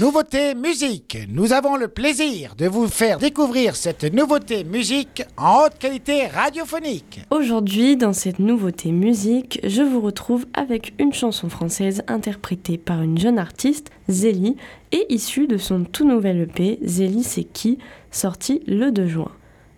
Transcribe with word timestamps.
Nouveauté 0.00 0.54
musique. 0.54 1.18
Nous 1.28 1.52
avons 1.52 1.76
le 1.76 1.86
plaisir 1.86 2.54
de 2.56 2.64
vous 2.66 2.88
faire 2.88 3.18
découvrir 3.18 3.76
cette 3.76 4.04
nouveauté 4.04 4.64
musique 4.64 5.22
en 5.36 5.64
haute 5.64 5.78
qualité 5.78 6.26
radiophonique. 6.26 7.20
Aujourd'hui, 7.30 7.98
dans 7.98 8.14
cette 8.14 8.38
nouveauté 8.38 8.92
musique, 8.92 9.60
je 9.62 9.82
vous 9.82 10.00
retrouve 10.00 10.46
avec 10.54 10.94
une 10.98 11.12
chanson 11.12 11.50
française 11.50 12.02
interprétée 12.08 12.78
par 12.78 13.02
une 13.02 13.18
jeune 13.18 13.38
artiste, 13.38 13.90
Zélie, 14.08 14.56
et 14.90 15.04
issue 15.12 15.46
de 15.46 15.58
son 15.58 15.84
tout 15.84 16.08
nouvel 16.08 16.40
EP, 16.40 16.78
Zélie 16.82 17.22
c'est 17.22 17.44
qui, 17.44 17.76
sorti 18.10 18.62
le 18.66 18.92
2 18.92 19.06
juin. 19.06 19.32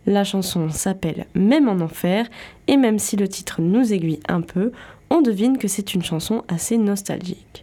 La 0.07 0.23
chanson 0.23 0.71
s'appelle 0.71 1.27
Même 1.35 1.69
en 1.69 1.81
enfer, 1.81 2.31
et 2.69 2.77
même 2.77 3.01
si 3.01 3.17
le 3.17 3.27
titre 3.27 3.61
nous 3.61 3.93
aiguille 3.93 4.21
un 4.29 4.41
peu, 4.41 4.71
on 5.11 5.21
devine 5.21 5.59
que 5.59 5.67
c'est 5.67 5.95
une 5.95 6.05
chanson 6.05 6.45
assez 6.47 6.79
nostalgique 6.79 7.62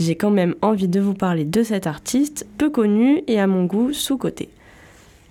j'ai 0.00 0.16
quand 0.16 0.30
même 0.30 0.54
envie 0.62 0.88
de 0.88 0.98
vous 0.98 1.14
parler 1.14 1.44
de 1.44 1.62
cette 1.62 1.86
artiste, 1.86 2.46
peu 2.56 2.70
connue 2.70 3.22
et 3.26 3.38
à 3.38 3.46
mon 3.46 3.66
goût 3.66 3.92
sous-cotée. 3.92 4.48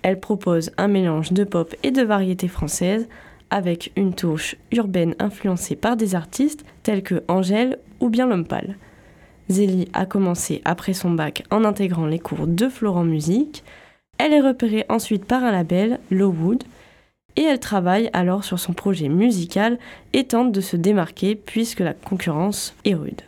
Elle 0.02 0.20
propose 0.20 0.70
un 0.78 0.86
mélange 0.88 1.32
de 1.32 1.44
pop 1.44 1.74
et 1.82 1.90
de 1.90 2.02
variété 2.02 2.46
française, 2.46 3.08
avec 3.50 3.90
une 3.96 4.14
touche 4.14 4.54
urbaine 4.70 5.16
influencée 5.18 5.74
par 5.74 5.96
des 5.96 6.14
artistes 6.14 6.64
tels 6.84 7.02
que 7.02 7.24
Angèle 7.26 7.78
ou 7.98 8.08
bien 8.08 8.28
L'Homme 8.28 8.46
Pâle. 8.46 8.76
Zélie 9.48 9.88
a 9.92 10.06
commencé 10.06 10.62
après 10.64 10.92
son 10.92 11.10
bac 11.10 11.42
en 11.50 11.64
intégrant 11.64 12.06
les 12.06 12.20
cours 12.20 12.46
de 12.46 12.68
Florent 12.68 13.02
Musique. 13.02 13.64
Elle 14.18 14.32
est 14.32 14.40
repérée 14.40 14.86
ensuite 14.88 15.24
par 15.24 15.42
un 15.42 15.50
label, 15.50 15.98
Lowwood, 16.12 16.62
et 17.34 17.42
elle 17.42 17.58
travaille 17.58 18.08
alors 18.12 18.44
sur 18.44 18.60
son 18.60 18.72
projet 18.72 19.08
musical 19.08 19.78
et 20.12 20.24
tente 20.24 20.52
de 20.52 20.60
se 20.60 20.76
démarquer 20.76 21.34
puisque 21.34 21.80
la 21.80 21.94
concurrence 21.94 22.74
est 22.84 22.94
rude. 22.94 23.22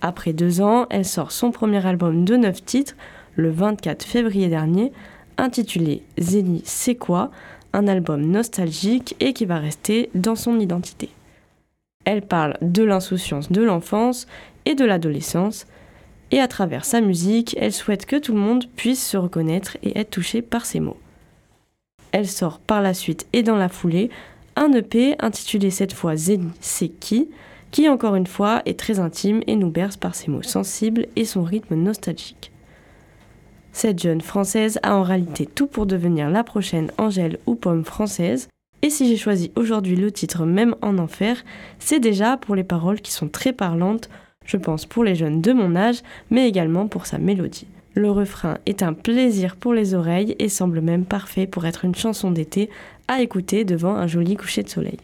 Après 0.00 0.32
deux 0.32 0.60
ans, 0.60 0.86
elle 0.90 1.04
sort 1.04 1.32
son 1.32 1.50
premier 1.50 1.84
album 1.84 2.24
de 2.24 2.36
neuf 2.36 2.64
titres 2.64 2.96
le 3.34 3.50
24 3.50 4.04
février 4.04 4.48
dernier, 4.48 4.92
intitulé 5.38 6.02
Zélie 6.18 6.62
C'est 6.64 6.94
quoi? 6.94 7.30
Un 7.72 7.88
album 7.88 8.22
nostalgique 8.22 9.16
et 9.20 9.32
qui 9.32 9.44
va 9.44 9.58
rester 9.58 10.10
dans 10.14 10.36
son 10.36 10.58
identité. 10.58 11.10
Elle 12.04 12.22
parle 12.22 12.56
de 12.62 12.82
l'insouciance 12.82 13.50
de 13.50 13.62
l'enfance 13.62 14.26
et 14.64 14.74
de 14.74 14.84
l'adolescence, 14.84 15.66
et 16.30 16.40
à 16.40 16.48
travers 16.48 16.84
sa 16.84 17.00
musique, 17.00 17.56
elle 17.60 17.72
souhaite 17.72 18.06
que 18.06 18.16
tout 18.16 18.32
le 18.32 18.40
monde 18.40 18.64
puisse 18.76 19.06
se 19.06 19.16
reconnaître 19.16 19.76
et 19.82 19.98
être 19.98 20.10
touché 20.10 20.42
par 20.42 20.64
ses 20.66 20.80
mots. 20.80 20.98
Elle 22.12 22.28
sort 22.28 22.58
par 22.58 22.80
la 22.80 22.94
suite 22.94 23.26
et 23.32 23.42
dans 23.42 23.56
la 23.56 23.68
foulée 23.68 24.10
un 24.56 24.72
EP 24.72 25.16
intitulé 25.20 25.70
cette 25.70 25.92
fois 25.92 26.16
Zélie 26.16 26.48
C'est 26.60 26.88
qui? 26.88 27.28
Qui 27.70 27.88
encore 27.88 28.14
une 28.14 28.26
fois 28.26 28.62
est 28.64 28.78
très 28.78 29.00
intime 29.00 29.42
et 29.46 29.56
nous 29.56 29.70
berce 29.70 29.96
par 29.96 30.14
ses 30.14 30.30
mots 30.30 30.42
sensibles 30.42 31.06
et 31.16 31.24
son 31.24 31.42
rythme 31.42 31.74
nostalgique. 31.74 32.52
Cette 33.72 34.00
jeune 34.00 34.22
française 34.22 34.78
a 34.82 34.96
en 34.96 35.02
réalité 35.02 35.46
tout 35.46 35.66
pour 35.66 35.84
devenir 35.84 36.30
la 36.30 36.44
prochaine 36.44 36.90
Angèle 36.96 37.38
ou 37.46 37.56
Pomme 37.56 37.84
française, 37.84 38.48
et 38.82 38.90
si 38.90 39.08
j'ai 39.08 39.16
choisi 39.16 39.52
aujourd'hui 39.56 39.96
le 39.96 40.12
titre 40.12 40.44
Même 40.44 40.76
en 40.80 40.98
enfer, 40.98 41.44
c'est 41.78 42.00
déjà 42.00 42.36
pour 42.36 42.54
les 42.54 42.64
paroles 42.64 43.00
qui 43.00 43.12
sont 43.12 43.28
très 43.28 43.52
parlantes, 43.52 44.08
je 44.44 44.56
pense 44.56 44.86
pour 44.86 45.04
les 45.04 45.14
jeunes 45.14 45.42
de 45.42 45.52
mon 45.52 45.76
âge, 45.76 46.02
mais 46.30 46.48
également 46.48 46.86
pour 46.86 47.06
sa 47.06 47.18
mélodie. 47.18 47.66
Le 47.94 48.10
refrain 48.10 48.58
est 48.66 48.82
un 48.82 48.92
plaisir 48.92 49.56
pour 49.56 49.74
les 49.74 49.94
oreilles 49.94 50.36
et 50.38 50.48
semble 50.48 50.80
même 50.80 51.04
parfait 51.04 51.46
pour 51.46 51.66
être 51.66 51.84
une 51.84 51.94
chanson 51.94 52.30
d'été 52.30 52.70
à 53.08 53.22
écouter 53.22 53.64
devant 53.64 53.96
un 53.96 54.06
joli 54.06 54.36
coucher 54.36 54.62
de 54.62 54.68
soleil. 54.68 54.98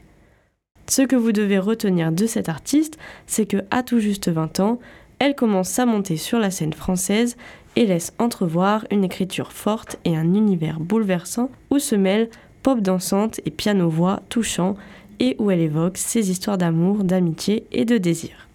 Ce 0.88 1.02
que 1.02 1.16
vous 1.16 1.32
devez 1.32 1.58
retenir 1.58 2.12
de 2.12 2.26
cette 2.26 2.48
artiste, 2.48 2.98
c'est 3.26 3.46
que 3.46 3.58
à 3.70 3.82
tout 3.82 4.00
juste 4.00 4.28
20 4.28 4.60
ans, 4.60 4.78
elle 5.18 5.34
commence 5.34 5.78
à 5.78 5.86
monter 5.86 6.16
sur 6.16 6.38
la 6.38 6.50
scène 6.50 6.72
française 6.72 7.36
et 7.76 7.86
laisse 7.86 8.12
entrevoir 8.18 8.84
une 8.90 9.04
écriture 9.04 9.52
forte 9.52 9.98
et 10.04 10.16
un 10.16 10.34
univers 10.34 10.80
bouleversant 10.80 11.50
où 11.70 11.78
se 11.78 11.94
mêlent 11.94 12.28
pop 12.62 12.80
dansante 12.80 13.40
et 13.44 13.50
piano-voix 13.50 14.20
touchant 14.28 14.76
et 15.20 15.36
où 15.38 15.50
elle 15.50 15.60
évoque 15.60 15.96
ses 15.96 16.30
histoires 16.30 16.58
d'amour, 16.58 17.04
d'amitié 17.04 17.66
et 17.72 17.84
de 17.84 17.98
désir. 17.98 18.48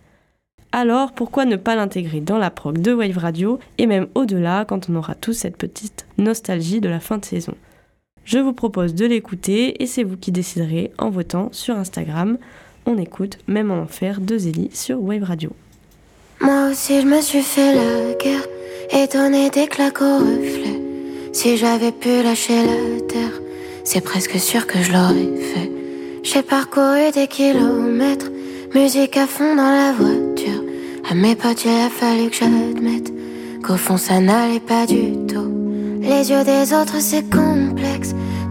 Alors 0.71 1.13
pourquoi 1.13 1.45
ne 1.45 1.55
pas 1.55 1.75
l'intégrer 1.75 2.19
dans 2.19 2.37
la 2.37 2.51
prog 2.51 2.79
de 2.79 2.93
Wave 2.93 3.17
Radio 3.17 3.59
et 3.77 3.87
même 3.87 4.07
au-delà 4.15 4.65
quand 4.65 4.89
on 4.89 4.95
aura 4.95 5.15
tous 5.15 5.33
cette 5.33 5.57
petite 5.57 6.05
nostalgie 6.17 6.81
de 6.81 6.89
la 6.89 6.99
fin 6.99 7.17
de 7.17 7.25
saison? 7.25 7.55
Je 8.27 8.39
vous 8.39 8.51
propose 8.51 8.93
de 8.93 9.05
l'écouter 9.05 9.81
et 9.81 9.87
c'est 9.87 10.03
vous 10.03 10.17
qui 10.17 10.33
déciderez 10.33 10.91
en 10.97 11.09
votant 11.09 11.47
sur 11.53 11.77
Instagram. 11.77 12.37
On 12.85 12.97
écoute 12.97 13.37
Même 13.47 13.71
en 13.71 13.83
enfer 13.83 14.19
de 14.19 14.37
Zélie 14.37 14.69
sur 14.73 15.01
Wave 15.01 15.23
Radio. 15.23 15.51
Moi 16.41 16.69
aussi 16.69 17.01
je 17.01 17.07
me 17.07 17.21
suis 17.21 17.41
fait 17.41 17.73
la 17.73 18.13
guerre 18.15 18.45
et 18.91 19.07
donné 19.07 19.49
des 19.49 19.67
claques 19.67 20.01
au 20.01 20.17
reflet. 20.17 20.81
Si 21.31 21.55
j'avais 21.55 21.93
pu 21.93 22.21
lâcher 22.21 22.65
la 22.65 23.01
terre, 23.07 23.41
c'est 23.85 24.01
presque 24.01 24.37
sûr 24.37 24.67
que 24.67 24.81
je 24.81 24.91
l'aurais 24.91 25.41
fait. 25.53 25.71
J'ai 26.23 26.41
parcouru 26.41 27.11
des 27.13 27.27
kilomètres, 27.27 28.29
musique 28.75 29.15
à 29.15 29.25
fond 29.25 29.55
dans 29.55 29.71
la 29.71 29.93
voiture. 29.93 30.63
À 31.09 31.15
mes 31.15 31.37
potes, 31.37 31.63
il 31.63 31.69
a 31.69 31.89
fallu 31.89 32.29
que 32.29 32.35
j'admette 32.35 33.13
qu'au 33.63 33.77
fond 33.77 33.95
ça 33.95 34.19
n'allait 34.19 34.59
pas 34.59 34.85
du 34.85 35.13
tout. 35.27 35.49
Les 36.01 36.29
yeux 36.29 36.43
des 36.43 36.73
autres, 36.73 36.99
c'est 36.99 37.23
complexe. 37.29 37.56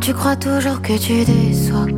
Tu 0.06 0.14
crois 0.14 0.36
toujours 0.36 0.80
que 0.82 0.96
tu 0.96 1.24
déçois. 1.24 1.88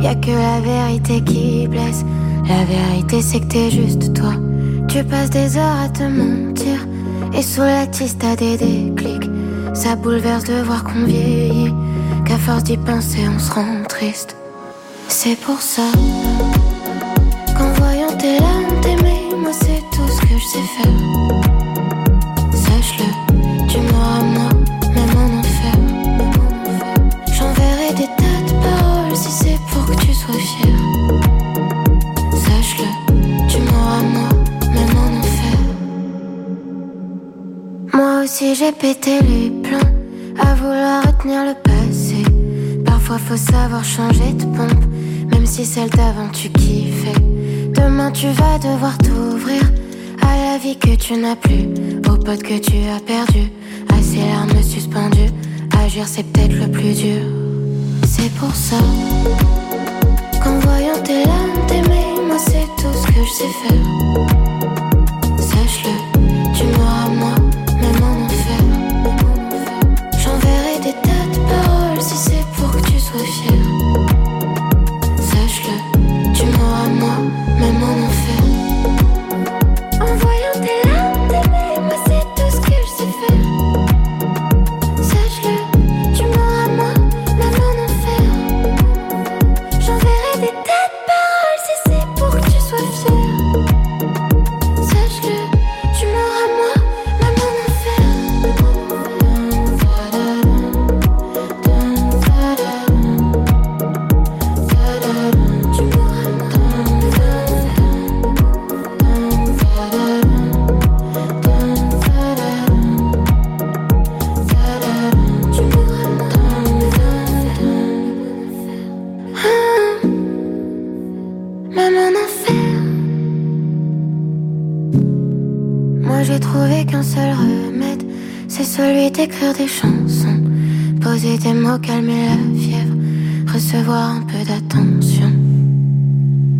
Y 0.00 0.06
a 0.06 0.14
que 0.14 0.30
la 0.30 0.60
vérité 0.60 1.20
qui 1.20 1.68
blesse. 1.68 2.06
La 2.48 2.64
vérité, 2.64 3.20
c'est 3.20 3.40
que 3.40 3.48
t'es 3.48 3.70
juste 3.70 4.14
toi. 4.14 4.32
Tu 4.88 5.04
passes 5.04 5.28
des 5.28 5.58
heures 5.58 5.80
à 5.84 5.90
te 5.90 6.02
mentir. 6.04 6.86
Et 7.34 7.42
sous 7.42 7.60
la 7.60 7.86
tisse, 7.86 8.16
t'as 8.16 8.34
des 8.34 8.56
déclics. 8.56 9.28
Ça 9.74 9.94
bouleverse 9.94 10.44
de 10.44 10.62
voir 10.62 10.84
qu'on 10.84 11.04
vieillit. 11.04 11.74
Qu'à 12.24 12.38
force 12.38 12.64
d'y 12.64 12.78
penser, 12.78 13.28
on 13.28 13.38
se 13.38 13.52
rend 13.52 13.82
triste. 13.86 14.36
C'est 15.08 15.38
pour 15.40 15.60
ça 15.60 15.92
qu'en 17.58 17.72
voyant 17.74 18.16
tes 18.16 18.38
larmes, 18.38 18.80
t'aimer, 18.80 19.36
moi 19.36 19.52
c'est 19.52 19.82
tout 19.94 20.08
ce 20.08 20.20
que 20.22 20.28
je 20.28 20.46
sais 20.46 20.66
faire. 20.78 21.69
Aussi 38.40 38.54
j'ai 38.54 38.72
pété 38.72 39.20
les 39.20 39.50
plans, 39.50 39.90
à 40.38 40.54
vouloir 40.54 41.04
retenir 41.04 41.44
le 41.44 41.52
passé. 41.62 42.22
Parfois 42.86 43.18
faut 43.18 43.36
savoir 43.36 43.84
changer 43.84 44.32
de 44.32 44.44
pompe, 44.44 44.84
même 45.30 45.44
si 45.44 45.66
celle 45.66 45.90
d'avant 45.90 46.28
tu 46.32 46.48
kiffais. 46.48 47.20
Demain 47.74 48.10
tu 48.10 48.28
vas 48.28 48.58
devoir 48.58 48.96
t'ouvrir 48.96 49.60
à 50.22 50.36
la 50.36 50.58
vie 50.58 50.78
que 50.78 50.94
tu 50.94 51.18
n'as 51.18 51.36
plus, 51.36 51.68
aux 52.08 52.16
potes 52.16 52.42
que 52.42 52.58
tu 52.58 52.78
as 52.88 53.00
perdu, 53.00 53.50
à 53.90 54.02
ces 54.02 54.20
larmes 54.20 54.62
suspendues. 54.62 55.32
Agir 55.84 56.08
c'est 56.08 56.22
peut-être 56.22 56.54
le 56.54 56.70
plus 56.70 56.94
dur. 56.94 57.22
C'est 58.06 58.32
pour 58.36 58.54
ça 58.54 58.78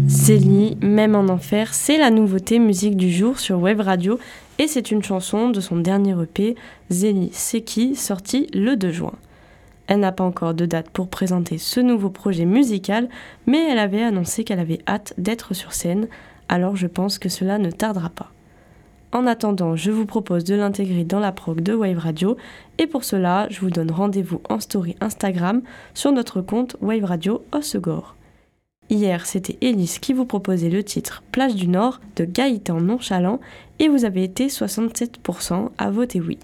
celui 0.08 0.76
même 0.82 1.14
en 1.14 1.28
enfer, 1.28 1.72
c'est 1.72 1.96
la 1.96 2.10
nouveauté 2.10 2.58
musique 2.58 2.96
du 2.96 3.10
jour 3.10 3.38
sur 3.38 3.58
Web 3.58 3.80
Radio 3.80 4.18
et 4.58 4.68
c'est 4.68 4.90
une 4.90 5.02
chanson 5.02 5.48
de 5.48 5.60
son 5.60 5.76
dernier 5.76 6.14
EP, 6.22 6.56
Zélie 6.90 7.30
C'est 7.32 7.62
qui, 7.62 7.96
sorti 7.96 8.48
le 8.52 8.76
2 8.76 8.92
juin. 8.92 9.14
Elle 9.86 10.00
n'a 10.00 10.12
pas 10.12 10.24
encore 10.24 10.52
de 10.52 10.66
date 10.66 10.90
pour 10.90 11.08
présenter 11.08 11.56
ce 11.56 11.80
nouveau 11.80 12.10
projet 12.10 12.44
musical, 12.44 13.08
mais 13.46 13.66
elle 13.70 13.78
avait 13.78 14.02
annoncé 14.02 14.44
qu'elle 14.44 14.60
avait 14.60 14.80
hâte 14.86 15.14
d'être 15.16 15.54
sur 15.54 15.72
scène, 15.72 16.06
alors 16.50 16.76
je 16.76 16.86
pense 16.86 17.18
que 17.18 17.30
cela 17.30 17.56
ne 17.58 17.70
tardera 17.70 18.10
pas. 18.10 18.30
En 19.12 19.26
attendant, 19.26 19.74
je 19.74 19.90
vous 19.90 20.06
propose 20.06 20.44
de 20.44 20.54
l'intégrer 20.54 21.04
dans 21.04 21.18
la 21.18 21.32
prog 21.32 21.60
de 21.60 21.74
Wave 21.74 21.98
Radio 21.98 22.36
et 22.78 22.86
pour 22.86 23.02
cela, 23.02 23.48
je 23.50 23.60
vous 23.60 23.70
donne 23.70 23.90
rendez-vous 23.90 24.40
en 24.48 24.60
story 24.60 24.94
Instagram 25.00 25.62
sur 25.94 26.12
notre 26.12 26.40
compte 26.40 26.76
Wave 26.80 27.04
Radio 27.04 27.42
Osegor. 27.50 28.14
Hier, 28.88 29.26
c'était 29.26 29.58
Elise 29.60 29.98
qui 29.98 30.12
vous 30.12 30.26
proposait 30.26 30.70
le 30.70 30.84
titre 30.84 31.22
Plage 31.32 31.56
du 31.56 31.66
Nord 31.66 32.00
de 32.16 32.24
Gaëtan 32.24 32.80
Nonchalant 32.80 33.40
et 33.80 33.88
vous 33.88 34.04
avez 34.04 34.22
été 34.22 34.46
67% 34.46 35.70
à 35.76 35.90
voter 35.90 36.20
oui. 36.20 36.38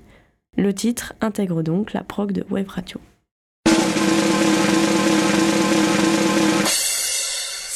Le 0.56 0.74
titre 0.74 1.12
intègre 1.20 1.62
donc 1.62 1.92
la 1.92 2.02
prog 2.02 2.32
de 2.32 2.44
Wave 2.50 2.68
Radio. 2.68 3.00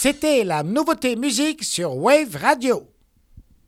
C'était 0.02 0.44
la 0.44 0.62
nouveauté 0.62 1.14
musique 1.14 1.62
sur 1.62 1.96
Wave 1.96 2.37
Radio. 2.37 2.89